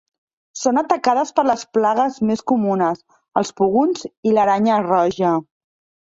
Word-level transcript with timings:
Són 0.59 0.79
atacades 0.81 1.31
per 1.39 1.41
les 1.49 1.65
plagues 1.77 2.17
més 2.29 2.41
comunes, 2.51 3.03
els 3.41 3.51
pugons 3.59 4.07
i 4.31 4.33
l'aranya 4.39 4.79
roja. 4.87 5.35